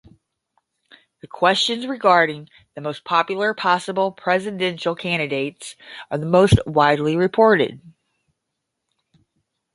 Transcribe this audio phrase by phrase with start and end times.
[1.21, 5.75] The questions regarding the most popular possible presidential candidates
[6.09, 7.79] are the most widely reported.